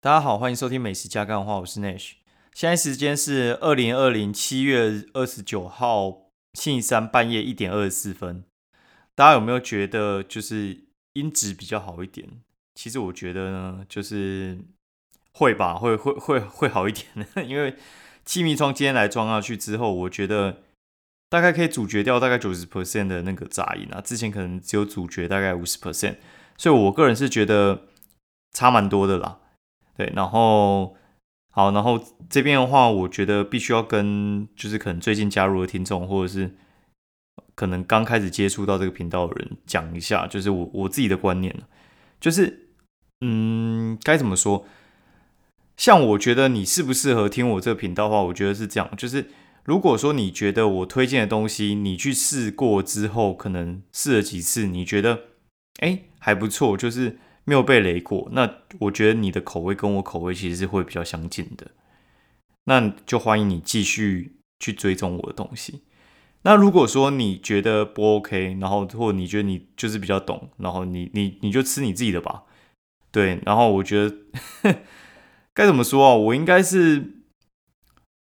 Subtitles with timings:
[0.00, 2.12] 大家好，欢迎收听美食加干话，我是 Nash。
[2.54, 8.44] 现在时间是二零二零七月二十九号星期三半夜一点二十四分。
[9.16, 10.84] 大家有没有觉得就是
[11.14, 12.28] 音质比较好一点？
[12.76, 14.60] 其实我觉得呢，就是
[15.32, 17.26] 会吧，会会会会好一点的。
[17.42, 17.74] 因为
[18.24, 20.58] 气密窗今天来装上去之后，我觉得
[21.28, 24.00] 大概可以阻绝掉大概九十 percent 的那个杂音啊。
[24.00, 26.18] 之前可能只有阻绝大概五十 percent，
[26.56, 27.88] 所以我个人是觉得
[28.52, 29.40] 差蛮多的啦。
[29.98, 30.96] 对，然后
[31.50, 36.54] 好，然后这边的话，我觉得必须要跟就是可能最近加入的听众，或者是
[37.56, 41.52] 可能刚开始接触到这个频道的人讲一下，就是我我自己的观念
[42.20, 42.68] 就是
[43.22, 44.64] 嗯，该怎么说？
[45.76, 49.26] 像我觉得你适不适合听我这个频道的话，我觉得是这样，就是
[49.64, 55.22] 如果说你觉得我推荐的东西，你去试过之后，可能试了几次，你觉得
[55.80, 57.18] 哎还不错，就是。
[57.48, 61.70] 没有被雷过，那我觉得你的口味跟我口味其实是会比较相近的，
[62.64, 65.80] 那就欢迎你继续去追踪我的东西。
[66.42, 72.42] 那如果说你觉得不 OK，然后或你觉得你就是比较懂，然后你你你就吃你自己的吧。
[73.10, 74.14] 对，然后我觉得
[75.54, 76.14] 该怎么说啊？
[76.14, 77.22] 我应该是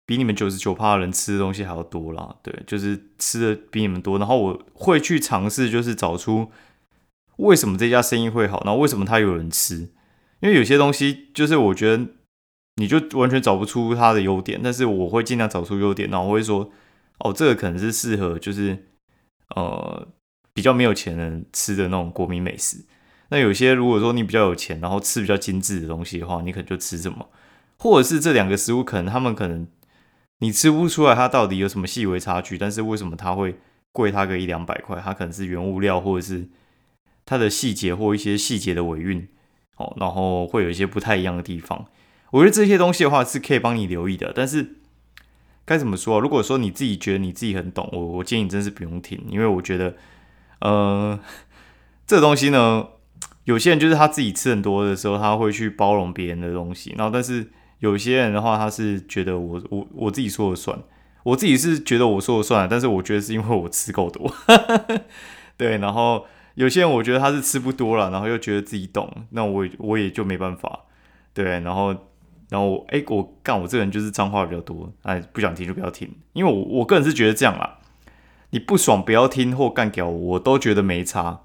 [0.05, 2.37] 比你们九十九趴的人吃的东西还要多啦。
[2.43, 6.51] 对，就是吃的比你们多，然后我会去尝试，就是找出。
[7.37, 8.63] 为什么这家生意会好？
[8.65, 9.89] 那为什么它有人吃？
[10.41, 12.07] 因为有些东西就是我觉得
[12.77, 16.71] 你就完全找不出它的优点，但是我会尽量找出优点，然后我会说
[17.19, 18.87] 哦，这个可能是适合就是
[19.57, 20.07] 呃
[20.53, 22.85] 比较没有钱人吃的那种国民美食。
[23.31, 27.31] 那有些如果说你比较有钱，然后吃比较精致的东西的话，你可能就吃什么，
[27.79, 29.67] 或者是这两个食物可能他们可能
[30.41, 33.57] 你吃不出来它到底有什么细微差距，但是为什么它会
[33.93, 35.01] 贵它个一两百块？
[35.03, 36.49] 它可能是原物料或者是。
[37.27, 39.27] 它的细节或一些细节的尾韵，
[39.77, 41.87] 哦，然后会有一些不太一样的地方。
[42.31, 44.33] 我觉得这些东西的话是可以帮你留意的。
[44.35, 44.75] 但是
[45.65, 46.21] 该怎么说？
[46.21, 49.95] 如果说你自己觉得你自己很懂，我我建议你真是不用听，因为我觉得，
[50.61, 51.19] 呃，
[52.07, 52.89] 这东西呢，
[53.45, 56.95] 有些人就是他自己吃很多的时候，他会去包容别人的东西。
[56.99, 60.79] 然后，但是有些人的话，他是觉得我我我自己说了算。
[61.23, 64.31] 我自己是觉得我说了算，但是我觉得是因为我吃够多，
[65.57, 66.27] 对，然后。
[66.55, 70.85] 有些人我觉得他是吃不多了，然后又觉得自己懂，那我我也就没办法，
[71.33, 71.89] 对，然后
[72.49, 77.79] 然后哎，我干我这个人就是脏话比较多，哎，不想听就不要听，因为我我个人是觉得这样啦，
[78.51, 81.41] 你不爽不要听或干掉我，我都觉得没差，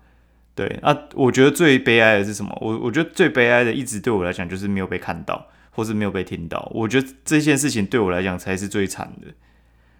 [0.53, 2.55] 对啊，我觉得最悲哀的是什么？
[2.61, 9.33] 我我觉得最悲哀的一直对我来讲就是没有被看到，或是没有被听到，我觉得这件事情对我来讲才是最惨的，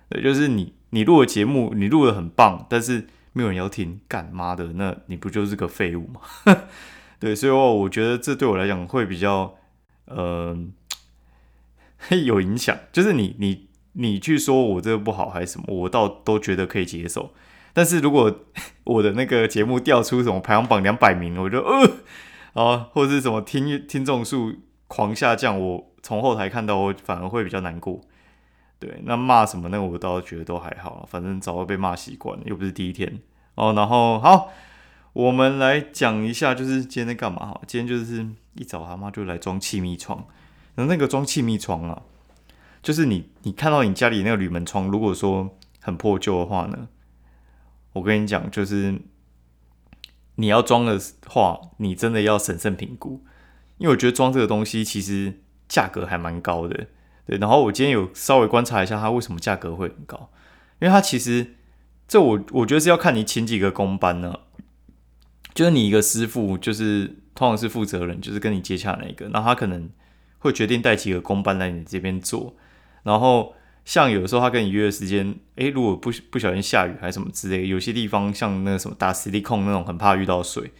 [0.10, 3.08] 对，就是你你录的节目你录的很棒，但是。
[3.34, 6.22] 没有人要听，干妈的，那你不就是个废物吗？
[7.20, 9.56] 对，所以话我觉得这对我来讲会比较，
[10.06, 10.58] 呃，
[12.26, 12.78] 有影响。
[12.92, 17.34] 就是你你你去说我这个不好还是什么，我倒都觉得可以接受。
[17.74, 18.34] 但是如果
[18.84, 21.92] 我的那个节目调出什么排行榜两百名，我就呃
[22.54, 24.54] 啊，或者是什么听听众数
[24.88, 28.02] 狂下降，我从后台看到，我反而会比较难过。
[28.80, 33.20] 对，那骂什么那个我倒觉得都还好，反正早就被骂习惯了，又不是第一天
[33.56, 33.74] 哦。
[33.74, 34.50] 然后好，
[35.12, 37.62] 我们来讲一下，就是今天在干嘛哈？
[37.68, 38.26] 今天就是
[38.56, 40.26] 一早他妈就来装气密窗，
[40.76, 42.02] 然后那个装气密窗啊，
[42.82, 46.88] 就是你你看到你家里那个铝门窗，如果说很破旧的话呢，
[47.92, 48.98] 我跟你讲，就是
[50.36, 50.98] 你要装的
[51.28, 53.26] 话，你真的要审慎评估，
[53.78, 56.88] 因为我觉得装这个东西其实价格还蛮高的。
[57.30, 60.32] 对，然后我今天有稍微观察一下，它为什么价格会很高？
[60.80, 61.58] 因为它其实
[62.08, 64.40] 这我我觉得是要看你请几个工班呢，
[65.54, 69.88] 就是你一个师傅，就是通常是负责人，就是跟你接洽那一个，然后他可能
[70.40, 72.56] 会决定带几个工班来你这边做。
[73.04, 73.54] 然后
[73.86, 80.72] 像有的时候他跟你约的时间，诶，如果不不小心下雨还是什么之类，有些地方像那个什么打实力控那种，很怕遇到水。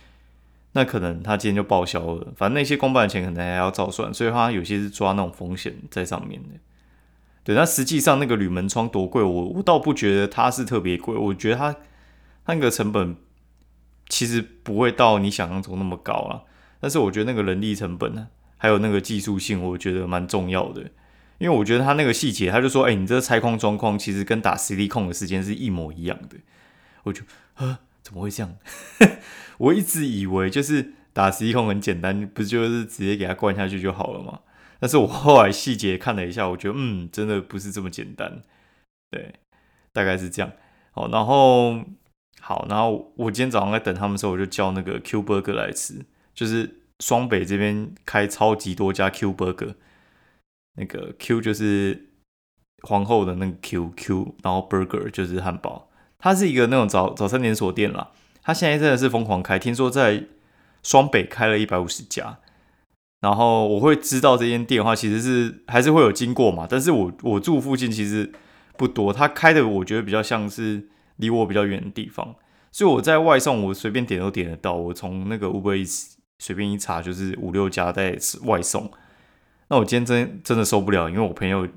[0.74, 6.50] 那可能他今天就报销了，反正那些公办的钱可能还要照算，所以他有些是抓那种风险在上面的。
[7.44, 11.76] 对，那实际上那个铝门窗多贵，我我倒不觉得它是特别贵，我觉得它
[12.46, 13.16] 那个成本
[14.10, 16.44] 其实不会到你想象中那么高啊。
[16.80, 18.28] 但是我觉得那个人力成本呢，
[18.58, 20.84] 还有那个技术性，我觉得蛮重要的。
[21.40, 26.38] 因为我觉得他那个细节，他就说，哎，你这拆框装框其实跟打实力控的时间是一模一样的。
[27.04, 27.24] 我就，
[27.56, 27.80] 啊。
[28.02, 28.56] 怎么会这样？
[29.60, 34.42] 我一直以为就是打十一空很简单，不就是直接给它灌下去就好了吗？
[34.80, 38.42] 但是我后来细节看了一下，我觉得嗯，真的不是这么简单。
[39.12, 39.36] 对，
[39.92, 40.52] 大概是这样。
[40.92, 41.84] 好，然后
[42.40, 49.76] 好，然后我今天早上在等他们的时候，我就叫那个 Q Burger 来吃，就是双北这边开超级多家 Q Burger，
[50.78, 52.12] 那个 Q 就是
[52.84, 58.12] 皇后的那个 Q Q，然后 Burger 就是汉堡，它是一个那种早早餐连锁店啦。
[58.44, 60.26] 他现在真的是疯狂开，听说在
[60.84, 62.40] 双北开了一百五十家。
[63.22, 66.66] 然后我会知道这间店的话，其实是还是会有经过嘛。
[66.70, 68.32] 但是我我住附近其实
[68.78, 70.88] 不多，他开的我觉得比较像是
[71.18, 72.36] 离我比较远的地方，
[72.72, 74.74] 所以我在外送我随便点都点得到。
[74.74, 78.90] 我从那个 Uber 随便一查，就是五六家在外送。
[79.68, 81.68] 那我今天真真的受不了，因为我朋友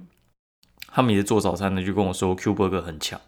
[0.86, 3.20] 他们也是做早餐的，就跟我说 Q Burger 很强，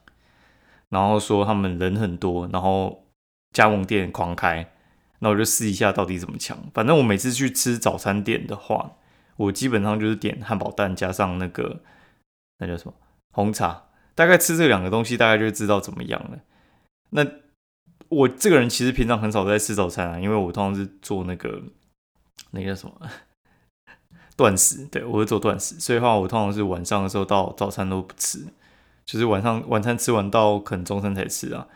[0.91, 3.04] 然后说他们人很多，然后
[3.55, 4.71] 加盟店狂开。
[5.21, 6.59] 那我就试一下到底怎么抢。
[6.75, 8.97] 反正我每次去吃早餐店的话，
[9.37, 11.81] 我基本上就是点汉堡蛋加上那个
[12.59, 12.95] 那叫什么
[13.33, 13.85] 红茶，
[14.15, 16.41] 大概吃这两个东西，大概就知道怎么样了。
[17.11, 17.27] 那
[18.11, 21.63] 我这个人其实平常很少在吃早餐啊，因为我通常是做那个
[22.51, 22.95] 那个什么
[24.37, 28.45] 断食，对我会做断食，所以话我通常是晚上的时候到早餐都不吃，
[29.07, 31.67] 就是晚上晚餐吃完到可能中餐才吃啊。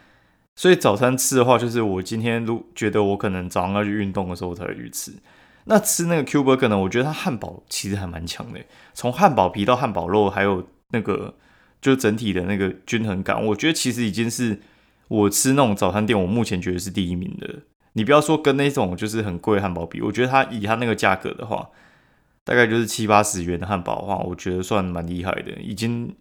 [0.59, 5.13] 所以早餐吃的话，就是我今天如觉得我可能早上要去运动的时候，我才会去吃。
[5.67, 6.77] 那吃那个 Q Burger 呢？
[6.77, 8.59] 我觉得它汉堡其实还蛮强的，
[8.93, 11.37] 从汉堡皮到汉堡肉，还有那个
[11.81, 14.59] 就整体的那个均衡感，我觉得其实已经是
[15.07, 17.61] 我吃那种早餐店，我目前觉得是第一名的。
[17.93, 21.69] 你不要说跟那种就是很贵汉堡比，我觉得它以它那个价格的话，
[22.43, 26.13] 大概就是七八十元的汉堡的话，我觉得算蛮厉害的，已经。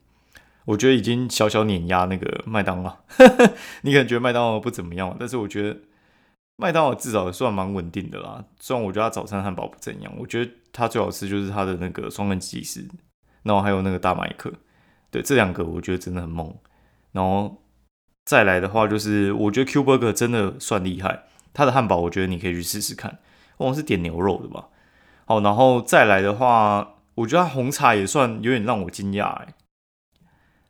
[0.68, 2.98] 我觉得已经小小碾压那个麦当劳，
[3.84, 5.80] 你可能觉得麦当劳不怎么样，但是我觉得
[6.58, 8.44] 麦当劳至少算蛮稳定的啦。
[8.60, 12.86] 虽然我觉得它早餐汉堡不怎样，我觉得它最好吃就是它的那个双根鸡翅，
[13.44, 14.52] 然后还有那个大麦克，
[15.10, 16.54] 对这两个我觉得真的很猛。
[17.14, 17.64] 然后
[18.26, 21.24] 再来的话，就是我觉得 Q Burger 真的算厉害，
[21.54, 23.20] 它的汉堡我觉得你可以去试试看。
[23.56, 24.68] 我是点牛肉的吧？
[25.26, 29.54] 好，然后再来的话，我觉得它红茶也算有点让我惊讶哎。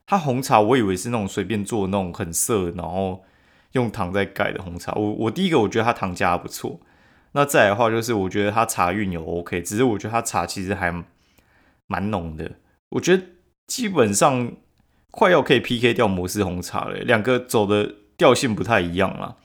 [0.07, 3.25] 它红茶，我以为是那种随便做那种很涩，然后
[3.73, 4.93] 用糖在盖的红茶。
[4.93, 6.79] 我我第一个我觉得它糖加不错。
[7.33, 11.03] 那再来的话，就是我觉得它茶韵有 OK，只是我觉得它茶其实还
[11.87, 12.53] 蛮浓的。
[12.89, 13.23] 我觉得
[13.67, 14.53] 基本上
[15.11, 19.35] 快要可以 PK 掉摩斯红茶了，两个走的调性不太一样了。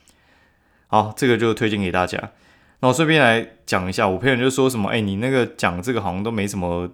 [0.87, 2.17] 好，这个就推荐给大家。
[2.79, 6.89] 然后顺便来讲一下，我朋友就说什么，哎，你那个讲这个好像都没什么。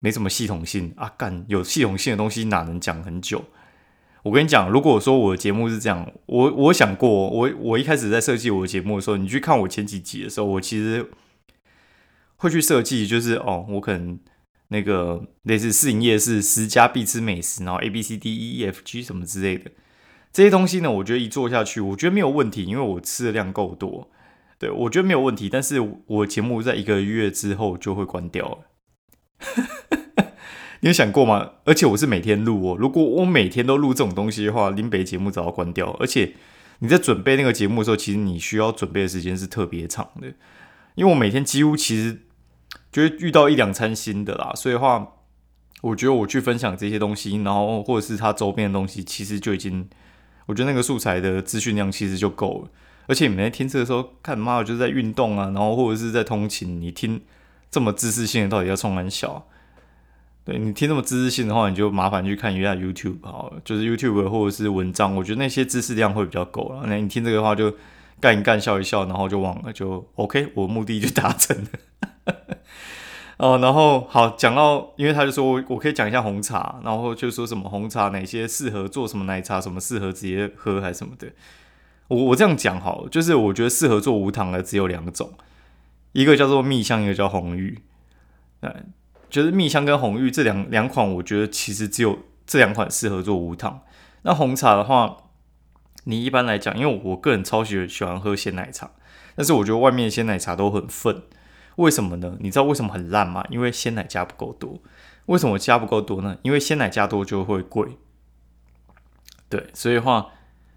[0.00, 3.44] 没什么系统性啊，干有系统性的东西哪能讲很久？
[4.22, 11.10] 我跟你讲，如果说我的节目是这样，我我想过，我我一开始在设计我的节目的时候，你去看我前几集的时候，我其实
[12.36, 14.18] 会去设计，就是哦，我可能
[14.68, 19.70] 那个类似试营业是十家必吃美食，然后 A B C D E F G 什么之类的
[20.32, 24.10] 这些东西呢，我觉得一做下去，我觉得没有问题，因为我吃的量够多，
[24.58, 25.48] 对我觉得没有问题。
[25.48, 28.58] 但是我节目在一个月之后就会关掉了。
[30.82, 31.50] 你有想过吗？
[31.64, 32.76] 而且我是每天录哦。
[32.78, 35.90] 如果我每天都录这种东西的话，林北节目早要关掉。
[36.00, 36.34] 而且
[36.78, 40.28] 你在准备那个节目的时候，其实你需要准备的时间是特别长的。
[40.94, 42.22] 因为我每天几乎其实
[42.90, 45.06] 就会遇到一两餐新的啦，所以话，
[45.82, 49.86] 我觉得我去分享这些东西，然后或者是它周边的东西，其实就已经，
[50.46, 52.70] 我觉得那个素材的资讯量其实就够了。
[53.06, 57.20] 而且你们在听车的时候，看妈我就是在运动啊，然后或者是在通勤，你听。
[57.70, 59.46] 这么知识性的到底要冲很小？
[60.42, 66.82] 对你听这么知识性的话，你就麻烦去看一下 YouTube 好了，就是 YouTube 或者是文章，我觉得那些知识量会比较够了。
[66.86, 67.72] 那你听这个的话，就
[68.18, 72.34] 干一干，笑一笑，然后就忘了，就 OK，我目的就达成了。
[73.36, 81.28] 哦，然后好讲到，因为他就说我我可以讲一下红茶，然后就说什么红茶哪些适合做什么奶茶，什么适合直接喝还是什么的。
[82.08, 85.32] 我我这样讲好，就是我觉得适合做无糖的只有两种。
[86.12, 87.80] 一个叫做蜜香，一个叫红玉，
[88.62, 88.84] 哎，
[89.28, 93.82] 就是蜜香跟红玉这两两款，我觉得其实只有这两款适合做无糖。
[94.22, 95.16] 那红茶的话，
[96.04, 98.90] 你一般来讲，因为我个人超喜喜欢喝鲜奶茶，
[99.36, 101.22] 但是我觉得外面鲜奶茶都很愤，
[101.76, 102.36] 为什么呢？
[102.40, 103.44] 你知道为什么很烂吗？
[103.48, 104.80] 因为鲜奶加不够多。
[105.26, 106.36] 为什么加不够多呢？
[106.42, 107.96] 因为鲜奶加多就会贵。
[109.48, 110.32] 对，所以话，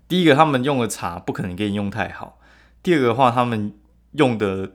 [0.07, 2.39] 第一个他们用的茶不可能给你用太好，
[2.83, 3.73] 第二个的话，他们
[4.11, 4.73] 用的。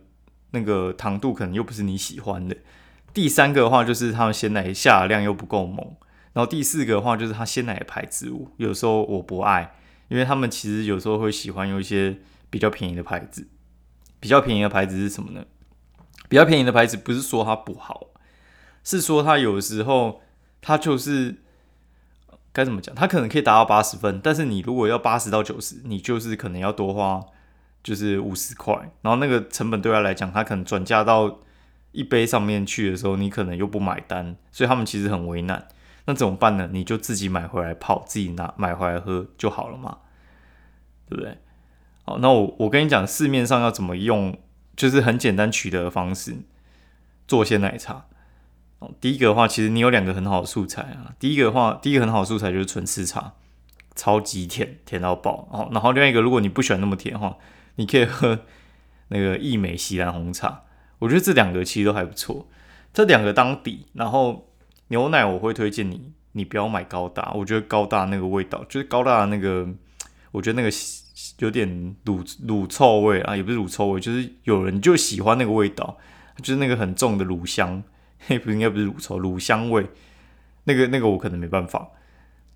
[0.50, 2.56] 那个糖度可能又不是你喜欢的。
[3.12, 5.96] 第三个的话就是他们鲜奶下的量又不够猛，
[6.32, 9.74] 然后第四个的话就是它鲜奶的牌子物，有时候我不爱，
[10.08, 12.18] 因为他们其实有时候会喜欢用一些
[12.50, 13.48] 比较便宜的牌子。
[14.20, 15.44] 比较便宜的牌子是什么呢？
[16.28, 18.08] 比较便宜的牌子不是说它不好，
[18.84, 20.20] 是说它有时候
[20.60, 21.36] 它就是
[22.52, 22.94] 该怎么讲？
[22.94, 27.24] 它可能可以达到八十分，但是你如果要八十到九十，你就是可能要多花。
[27.82, 31.38] 就是五十块，然后那个成本对他来讲，他可能转嫁到
[31.92, 35.68] 一杯上面去的时候，你可能又不买单，所以他们其实很为难。
[36.06, 36.68] 那怎么办呢？
[36.73, 39.99] 你就自己买回来泡，自己拿买回来喝就好了嘛，
[41.06, 41.38] 对不对？
[42.04, 44.38] 好，那我我跟你讲，市面上要怎么用，
[44.75, 46.37] 就是很简单取得的方式
[47.26, 48.06] 做些奶茶。
[48.78, 51.12] 哦，第一个的话，其实你有两个很好的素材啊。
[51.18, 53.35] 第一个的话，第一个很好的素材就是纯吃茶，
[53.94, 55.47] 超级甜，甜到爆。
[55.50, 57.37] 哦，然后另外一个，如果你不喜欢那么甜的话，
[57.78, 58.44] 你可以喝
[59.08, 60.62] 那个益美西兰红茶。
[61.00, 62.47] 我觉得这两个其实都还不错，
[62.92, 64.44] 这两个当底，然后。
[64.90, 69.68] 牛奶我会推荐你，你不要买高大，我觉得高大那个味道就是高大那个，
[70.32, 70.75] 我觉得那个
[71.40, 75.99] 有点乳乳臭味啊，也不是乳臭味，就是有人就喜欢那个味道，
[76.38, 77.82] 就是那个很重的乳香，
[78.18, 79.87] 嘿，不应该不是乳臭，乳香味，
[80.64, 81.88] 那个那个我可能没办法，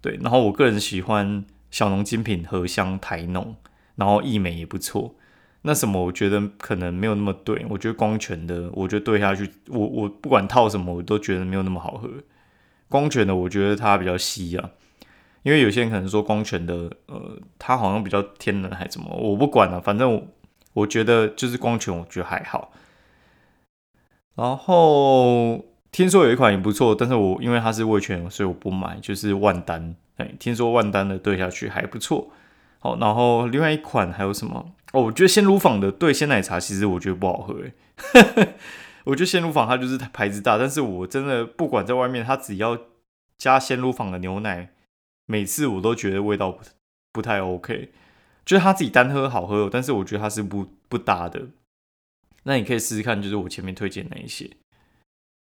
[0.01, 3.55] 对，然后我个人喜欢小农精品荷香台农，
[3.97, 5.15] 然后益美也不错。
[5.63, 7.65] 那什么，我觉得可能没有那么对。
[7.71, 12.11] 我觉得光泉的，我觉得兑下去，我我不管套什么，我都觉得没有那么好喝。
[12.89, 14.71] 光泉的，我觉得它比较稀啊，
[15.45, 20.27] 因为有些人可能说光泉的，呃，它好像比较天然还怎么，我不管了，反正我
[20.73, 22.73] 我觉得就是光泉，我觉得还好。
[24.35, 29.95] 然后听说有一款也不错，但是我因为它是味全，所以我不买，就是万丹。
[30.17, 32.31] 哎，听说万丹的兑下去还不错。
[32.83, 34.75] 好，然后另外一款还有什么？
[34.93, 38.55] 哦，我觉得鲜乳坊的对鲜奶茶其实我觉得不好喝诶。
[39.07, 42.77] 我觉得鲜乳坊它就是牌子大，但是我真的不管在外面，它只要
[43.39, 44.73] 加鲜乳坊的牛奶，
[45.27, 46.65] 每次我都觉得味道不
[47.13, 47.93] 不太 OK。
[48.45, 51.47] 就是它自己单喝好喝，但是我觉得它是不不搭的。
[52.43, 54.51] 那你可以试试看，就是我前面推荐那一些。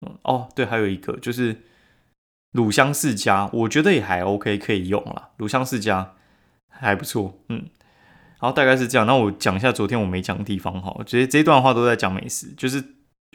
[0.00, 1.64] 嗯，哦，对，还有一个就是
[2.52, 5.32] 乳香世家，我觉得也还 OK，可以用啦。
[5.36, 6.15] 乳香世家。
[6.78, 7.64] 还不错，嗯，
[8.40, 9.06] 然后大概是这样。
[9.06, 12.82] 那我讲一下昨天我没讲的地方哈，觉得这段话都在讲美食，就是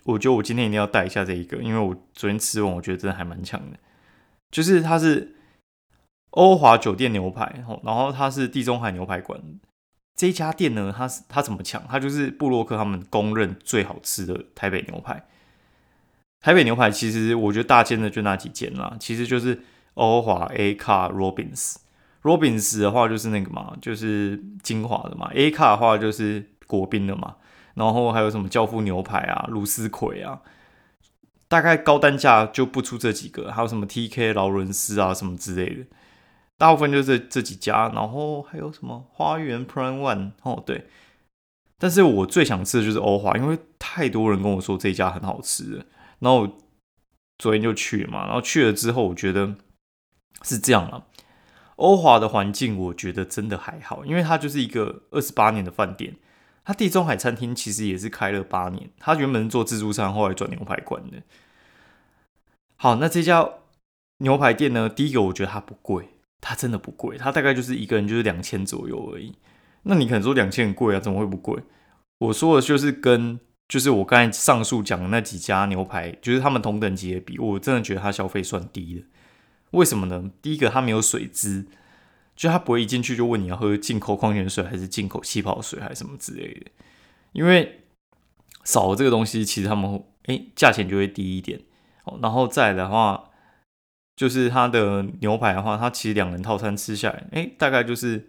[0.04, 3.78] 我觉得我今天一定要带一下这一个，因为我昨天吃完，我觉得真的还蛮强的。
[4.52, 5.36] 就是它是
[6.32, 9.42] 欧华酒店牛排，然后它是地中海牛排馆
[10.16, 11.84] 这一家店呢，它是它怎么强？
[11.90, 15.26] 它就是布洛克他们公认最好吃的台北牛排。
[16.42, 19.62] 台北牛排其实我觉得大间的就那几间啦，其实就是
[19.96, 21.76] 欧华 A 卡 Robins。
[22.24, 25.32] Robins 的话就是那个嘛，就是精华的嘛。
[25.34, 27.36] A 卡的话就是国宾的嘛。
[27.74, 30.42] 然后还有什么教父牛排啊、卢斯奎啊，
[31.48, 33.50] 大概高单价就不出这几个。
[33.52, 35.86] 还有什么 TK 劳伦斯啊什么之类的，
[36.58, 37.90] 大部分就是这几家。
[37.96, 40.88] 然后还有什么花园 Prime One 哦，对。
[41.80, 45.86] 但是我最想吃的就是欧华，因为太多人跟我说这家很好吃。
[46.20, 46.60] 然后
[47.40, 49.56] 昨天就去了嘛，然后去了之后，我觉得
[50.44, 51.08] 是这样了。
[51.78, 56.16] 欧华的环境，我觉得真的还好，因为它就是一个二十八年的饭店。
[56.64, 61.24] 它地中海餐厅其实也是开了八年，它原本是做自助餐，后来转牛排馆的。
[62.76, 63.50] 好，那这家
[64.20, 64.88] 牛排店呢？
[64.88, 66.10] 第一个我觉得它不贵，
[66.40, 69.36] 它真的不贵，它大概就是一个人就是两千左右而已。
[69.84, 71.00] 那你可能说两千很贵啊？
[71.00, 71.64] 怎么会不贵？
[72.20, 79.06] 我说的就是跟就是我刚才上述讲的那几家牛排，就是他们同等级的比，我真的觉得它消费算低的。
[79.72, 80.32] 为什么呢？
[80.42, 81.66] 第一个，它没有水质，
[82.36, 86.72] 就它不会一进去就问你要喝进口矿泉水还是进口气泡水还是什么之类的。
[87.32, 87.86] 因为
[88.66, 91.62] 少了这个东西，其实他们哎价钱就会低一点
[92.04, 92.20] 哦。
[92.22, 93.32] 然后再的话，
[94.16, 98.28] 就是它的牛排的话，它其实两人套餐吃下来，哎，大概就是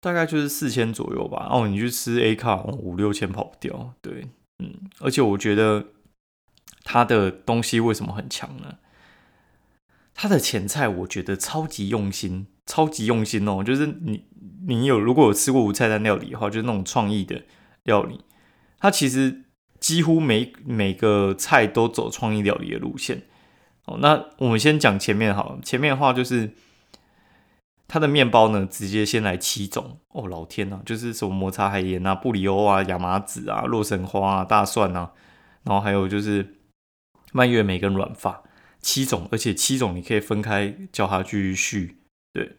[0.00, 1.48] 大概就是四千左右吧。
[1.50, 3.92] 哦，你去吃 A 卡五六千跑不掉。
[4.00, 4.28] 对，
[4.62, 5.86] 嗯，而且我觉得
[6.84, 8.78] 它的东西为什么很强呢？
[10.18, 13.62] 他的前菜我觉得超级用心，超级用心哦！
[13.62, 14.24] 就是你，
[14.66, 17.42] 你有如果有吃过无菜单料理的话，就是那种创意的
[17.82, 18.24] 料理，
[18.80, 19.44] 它其实
[19.78, 23.24] 几乎每每个菜都走创意料理的路线。
[23.84, 26.54] 哦，那我们先讲前面好，前面的话就是
[27.86, 35.12] 它的面包呢，直接先来七种哦，老天呐，就是什么摩擦海盐啊、布里欧啊、亚麻籽啊、洛神花啊、大蒜啊，
[35.64, 36.56] 然后还有就是
[37.32, 38.42] 蔓越莓跟软发。
[38.80, 41.96] 七种，而且七种你可以分开叫它去续。
[42.32, 42.56] 对，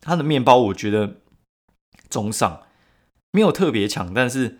[0.00, 1.16] 它的面包我觉得
[2.08, 2.62] 中上，
[3.32, 4.58] 没有特别强，但是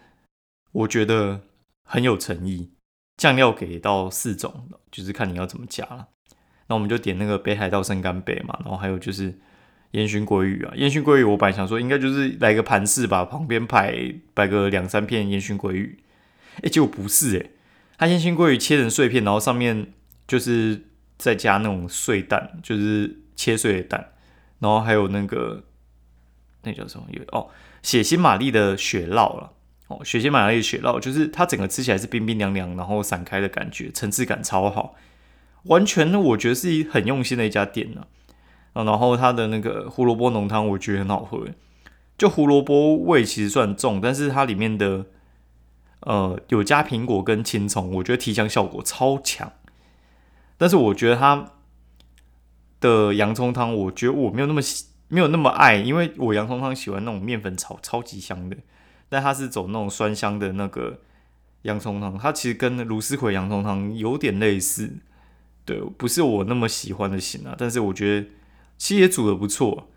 [0.72, 1.42] 我觉得
[1.84, 2.70] 很有诚意。
[3.16, 6.08] 酱料给到四种，就是看你要怎么加了。
[6.66, 9.38] 那我们就点那个北海道生干贝嘛，然后还有就是
[9.92, 10.72] 烟熏鲑鱼啊。
[10.76, 15.98] 烟熏鲑鱼我本来想说应该就是来个盘式吧，旁边摆摆个两三片烟熏鲑鱼。
[16.62, 17.50] 哎，结果不是哎，
[17.98, 19.92] 它烟熏鲑鱼切成碎片，然后上面。
[20.30, 20.80] 就是
[21.18, 24.12] 再加那种碎蛋，就是切碎的蛋，
[24.60, 25.64] 然后还有那个
[26.62, 27.04] 那叫什么？
[27.10, 27.48] 有哦，
[27.82, 29.50] 血腥玛丽的雪酪了。
[29.88, 34.94] 哦，血腥玛丽的雪酪就是它整个吃起来是冰冰凉凉，然后散开的感觉，层次感超好，
[35.64, 38.06] 完全我觉得是很用心的一家店呢。
[38.72, 41.44] 然后它的那个胡萝卜浓汤我觉得很好喝，
[42.16, 45.06] 就胡萝卜味其实算重，但是它里面的
[46.02, 49.52] 呃有加苹果跟青葱，我觉得提香效果超强。
[50.60, 51.52] 但是我觉得它
[52.80, 58.54] 的洋葱汤，我觉得我没有那么喜，没有那么爱，因为我洋葱汤喜欢那种面粉炒超级香的。
[59.08, 61.00] 但它是走那种酸香的那个
[61.62, 64.98] 洋葱汤，它其实跟芦丝葵洋葱汤有点类似，
[65.64, 67.54] 对，不是我那么喜欢的型啊。
[67.56, 68.28] 但是我觉得
[68.76, 69.88] 其实也煮的不错。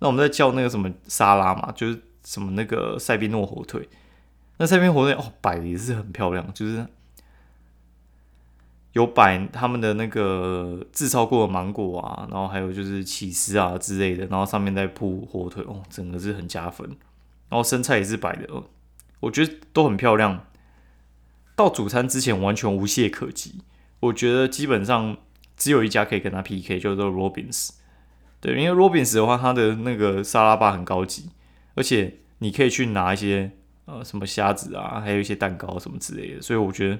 [0.00, 3.88] 那我们在叫那个什么沙拉嘛，就是什么那个塞宾诺火腿。
[4.56, 6.84] 那塞宾火腿哦，摆的也是很漂亮，就是
[8.92, 16.88] 有摆他们的那个制烧过的芒果啊，然后还有就是起司啊之类的，然后上面再铺火腿，哦，整个是很加分。
[17.48, 18.64] 然后生菜也是摆的，哦
[19.20, 20.46] 我觉得都很漂亮。
[21.54, 23.62] 到主餐之前完全无懈可击，
[24.00, 25.18] 我觉得基本上
[25.56, 27.70] 只有一家可以跟他 PK，叫做 Robins。
[28.40, 31.28] 对，因为 Robins 的话，它的那个沙拉吧很高级，
[31.74, 33.52] 而且你可以去拿一些
[33.84, 36.98] 呃什么虾子啊，还有一些蛋糕什么之类的，所以我觉得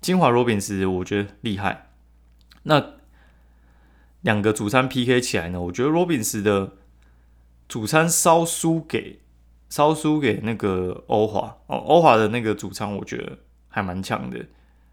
[0.00, 1.90] 金华罗宾斯我觉得厉害。
[2.64, 2.94] 那
[4.22, 6.72] 两个主餐 PK 起来呢，我觉得罗宾斯的。
[7.68, 9.20] 主餐稍输给
[9.68, 14.42] 稍输给那个欧华哦，欧华的那个主餐我觉得还蛮强的。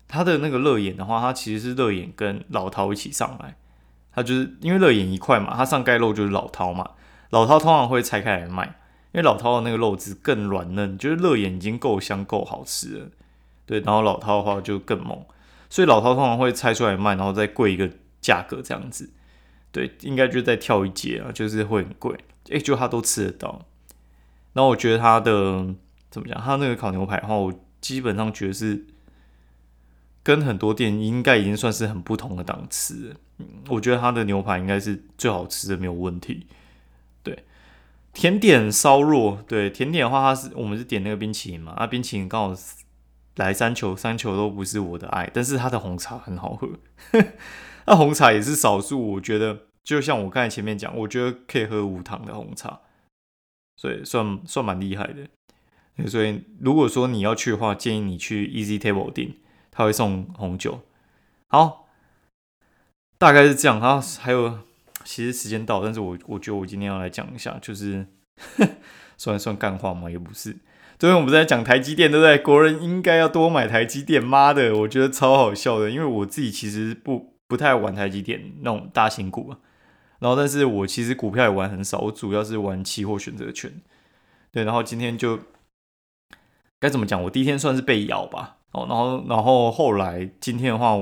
[0.09, 3.55] 他的那个乐眼的话，他其实是乐眼跟老饕一起上来，
[4.11, 6.91] 他就是因为乐眼一块嘛，他上盖肉就是老饕嘛。
[7.29, 8.65] 老饕通常会拆开来卖，
[9.13, 13.07] 因为老饕的那个肉质更软嫩，就是乐眼已经够香够好吃了。
[13.65, 15.25] 对，然后老饕的话就更猛，
[15.69, 17.89] 所以老饕通常会拆出来卖，然后再贵一个
[18.21, 19.11] 价格这样子。
[19.71, 22.17] 对，应该就再跳一阶啊，就是会很贵。
[22.49, 23.65] 哎，就他都吃得到，
[24.53, 25.73] 然后我觉得他的
[26.11, 26.39] 怎么讲？
[26.39, 28.85] 他那个烤牛排的话，我基本上觉得是
[30.23, 33.15] 跟很多店应该已经算是很不同的档次。
[33.67, 36.47] 我觉得他的牛排应该是最好吃的，没有问题。
[37.23, 37.43] 对，
[38.13, 39.43] 甜点稍弱。
[39.47, 41.73] 对，甜点的话，他是我们是点那个冰淇淋嘛？
[41.73, 42.55] 啊，冰淇淋刚好
[43.35, 46.69] 来三球，三球都不是我的爱，但是他的红茶很好喝。
[47.87, 49.59] 那红茶也是少数，我觉得。
[49.85, 52.79] 就像我刚才前面讲，我觉得可以喝无糖的红茶，
[53.77, 56.07] 所以算算蛮厉害的。
[56.07, 59.37] 所以如果说你要去的话，建议你去 Easy Table 订，
[59.69, 60.81] 他会送红酒。
[61.49, 61.87] 好，
[63.19, 63.79] 大概是这样。
[63.79, 64.57] 好，还有，
[65.03, 68.07] 其实时间到，但是我我觉得我今天要来讲一下，就是
[69.19, 70.57] 算算干话嘛，也不是。
[70.97, 72.37] 昨天我们在讲台积电，对不对？
[72.37, 74.23] 国人应该要多买台积电。
[74.23, 79.57] 妈的，我觉得超好笑的，因为我自己其实不不太玩台积电那种大型股啊。
[80.19, 83.81] 然后，但是我其实股票也玩很少，我主要是玩期货选择权。
[84.53, 85.37] 对，然后今天就
[86.79, 87.21] 该怎么讲？
[87.23, 88.59] 我第一天算是被咬吧。
[88.71, 90.97] 哦，然后，然后后来今天的话，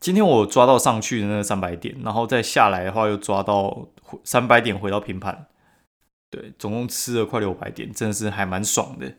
[0.00, 3.88] 今天我抓到上去的那三百点，然后再下来的话又抓到
[4.22, 5.46] 三百点回到平盘。
[6.32, 9.12] 对，总共吃了快六百点，真的是还蛮爽的。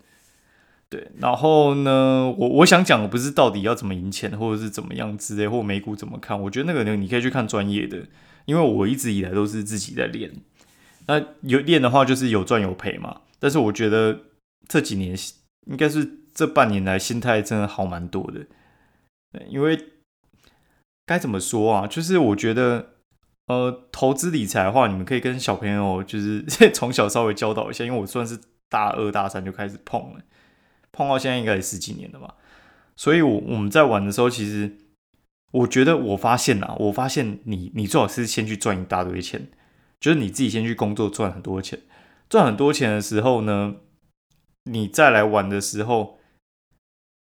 [0.89, 6.41] 对，然后呢，我我想讲的不是到底要怎么赢钱，或者是怎么样之类，或美股怎么看。
[6.41, 8.07] 我觉得那个呢，你可以去看专业的，
[8.45, 10.31] 因为我一直以来都是自己在练。
[11.05, 13.21] 那有练的话，就是有赚有赔嘛。
[13.39, 14.21] 但是我觉得
[14.67, 15.15] 这几年
[15.67, 18.47] 应该是这半年来心态真的好蛮多的。
[19.49, 19.77] 因为
[21.05, 21.87] 该怎么说啊？
[21.87, 22.92] 就是我觉得，
[23.47, 30.21] 呃，投资理财的话，你们可以跟小朋友就是 从小稍微教导一下，因为我算是大二大三就开始碰了。
[30.93, 32.35] 碰到现在应该也十几年了吧，
[32.95, 34.77] 所以，我我们在玩的时候，其实
[35.51, 39.49] 我觉得我发现呐，我发现你你最好是先去赚一大堆钱，
[39.99, 41.81] 就是你自己先去工作赚很多钱，
[42.29, 43.77] 赚很多钱的时候呢，
[44.65, 46.19] 你再来玩的时候，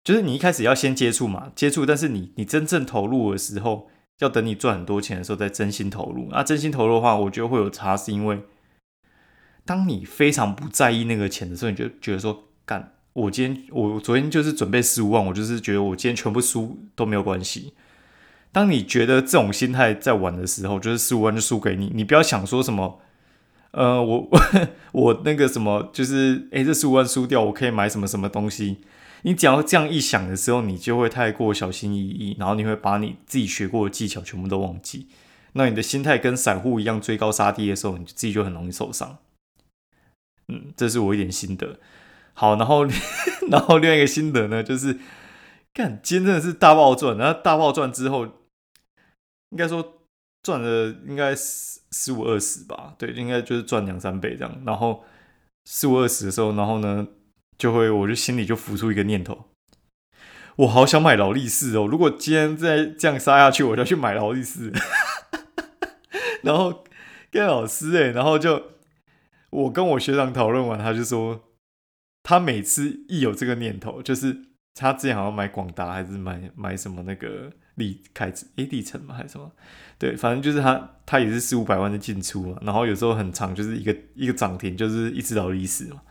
[0.03, 3.90] 就是你一开始要先接触嘛，接触，但是你你真正投入的时候，
[4.21, 6.29] 要等你赚很多钱的时候再真心投入。
[6.31, 8.41] 那真心投入的话，我觉得会有差，是因为
[9.65, 12.93] 当你非常不在意那个钱的时候，你就觉得说干。
[13.13, 17.73] 我今天我昨天就是准备十五万，我就是觉得我今天全部输都没有关系。
[18.53, 22.99] 当你觉得这种心态在玩的时候，就是十五万就输给你，你不要想说什么，
[23.71, 24.29] 呃，我
[24.93, 28.77] 我那个什么，就是诶，这十五万输掉，我可以买什么什么东西。
[29.23, 35.07] 你只要这样一想的时候，你就会太过小心翼翼，然后你会把你自己学过的技巧全部都忘记。
[35.53, 39.17] 那你的心态跟散户一样追高杀低的时候，你自己就很容易受伤。
[40.47, 41.79] 嗯，这是我一点心得。
[42.33, 42.85] 好，然后，
[43.51, 44.97] 然后另外一个心得呢，就是
[45.73, 48.25] 看今天真的是大爆赚，然后大爆赚之后，
[49.49, 50.01] 应该说
[50.41, 54.61] 赚了应该十十五二十吧，对，应该就是赚两三倍这样。
[54.65, 55.03] 然后
[55.65, 57.05] 十五二十的时候，然后呢，
[57.61, 59.45] 就会我就心里就浮出一个念头，
[60.55, 61.85] 我好想买劳力士哦。
[61.85, 64.73] 如果今天再这样杀下去，我就要去买劳力士。
[66.41, 66.83] 然后
[67.29, 68.63] 跟老师哎，然后就
[69.51, 71.39] 我跟我学长讨论完，他就说，
[72.23, 74.35] 他每次一有这个念头，就是
[74.73, 77.51] 他之前好像买广达还是买买什么那个。
[77.75, 79.49] 历开支诶，历程嘛还是什么？
[79.97, 82.57] 对，反正就是他，他也是四五百万的进出嘛。
[82.61, 86.01] 然后有时候很长，就是一个一个涨停，就是一只劳力士嘛。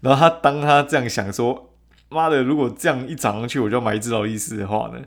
[0.00, 1.74] 然后他当他这样想说
[2.10, 5.00] ：“妈的，如果这样一涨上去，我就买一只劳力士的话呢？”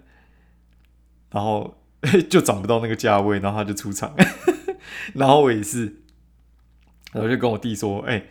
[1.31, 1.77] 然后
[2.29, 4.15] 就涨不到那个价位，然后他就出场。
[5.15, 6.01] 然后我也是，
[7.13, 8.23] 然后就跟我弟说：“哎，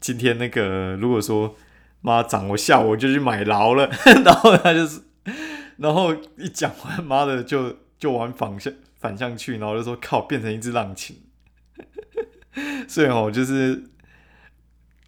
[0.00, 1.56] 今天那个如果说
[2.00, 3.90] 妈涨，我下午我就去买劳了。
[4.24, 5.00] ”然后他就是。
[5.76, 11.16] 然后一讲完，妈的就就往反向反向去，然后就说靠，变成一只浪琴。
[12.86, 13.82] 所以哦，就是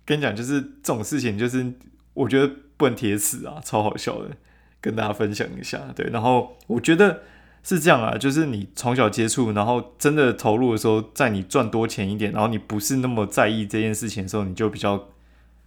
[0.06, 1.74] 跟你讲，就是这种事情，就是
[2.14, 4.30] 我觉得不能铁齿啊，超好笑的，
[4.80, 5.92] 跟大家分享一下。
[5.94, 7.22] 对，然后我觉得
[7.62, 15.08] 是这样啊，就是你从小接触，然后真的投入的时候，在你赚多钱一点，然后你不是那么在意这件事情的时候，你就比较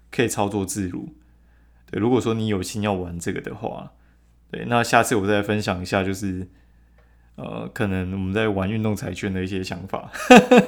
[0.10, 1.10] 可以操作自如。
[1.92, 3.92] 对，如果说你有心要玩这个的话。
[4.52, 6.48] 对，那下次我再分享一下，就是
[7.36, 10.12] 呃，可能我们在玩运动彩券的一些想法。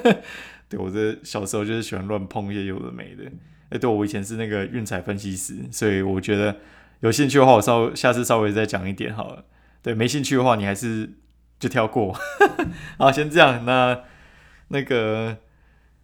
[0.69, 3.23] 对我这小时候就是喜欢乱碰一些有的没的。
[3.71, 6.57] 哎，对我以前是那个运彩分析师，所以我觉得
[6.99, 9.45] 有兴趣的话，我稍下次稍微再讲一点好了。
[9.81, 11.09] 对，没兴趣的话，你还是
[11.59, 12.15] 就跳过。
[12.99, 13.65] 好，先这样。
[13.65, 14.01] 那
[14.67, 15.37] 那个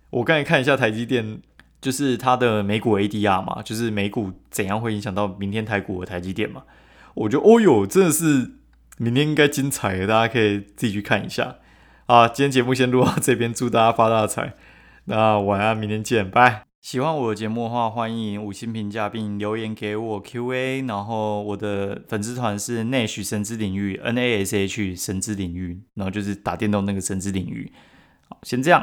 [0.10, 1.40] 我刚才看一下台积电，
[1.80, 6.64] 就是它的美股 ADR 嘛，就是美股怎样会影响到明天台股的台积电嘛。
[7.14, 8.52] 我觉得哦哟，真的是
[8.98, 11.58] 明天应该精彩，大家可以自己去看一下。
[12.06, 14.54] 啊，今天节目先录到这边，祝大家发大财。
[15.06, 16.67] 那晚安，明天见，拜。
[16.88, 20.82] 喜欢我的节目的话，欢迎五星评价并留言给我 Q&A。
[20.84, 27.70] 然后我的粉丝团是 Nash 神之领域 N A S H 神之领域，然后就是打电动那个神之领域。
[28.30, 28.82] 好，先这样。